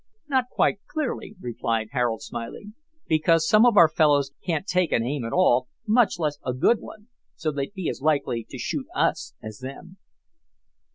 "Not 0.27 0.45
quite 0.49 0.79
clearly," 0.87 1.35
replied 1.39 1.89
Harold, 1.91 2.23
smiling, 2.23 2.73
"because 3.07 3.47
some 3.47 3.67
of 3.67 3.77
our 3.77 3.87
fellows 3.87 4.31
can't 4.43 4.65
take 4.65 4.91
an 4.91 5.03
aim 5.05 5.23
at 5.23 5.31
all, 5.31 5.67
much 5.87 6.17
less 6.17 6.39
a 6.43 6.53
good 6.55 6.79
one, 6.79 7.09
so 7.35 7.51
they'd 7.51 7.75
be 7.75 7.87
as 7.87 8.01
likely 8.01 8.43
to 8.49 8.57
shoot 8.57 8.87
us 8.95 9.35
as 9.43 9.59
them." 9.59 9.97